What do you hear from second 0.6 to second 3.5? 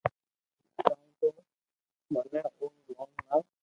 ڪاو تو منو او رو نوم ھڻَاوُ